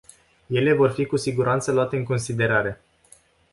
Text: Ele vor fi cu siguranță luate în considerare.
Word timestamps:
Ele 0.49 0.73
vor 0.73 0.91
fi 0.91 1.05
cu 1.05 1.15
siguranță 1.15 1.71
luate 1.71 1.97
în 1.97 2.03
considerare. 2.03 2.81